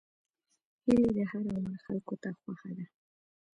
[0.83, 2.85] هیلۍ د هر عمر خلکو ته خوښه ده